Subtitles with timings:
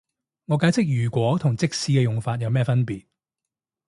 [0.45, 3.05] 我解釋如果同即使嘅用法有咩分別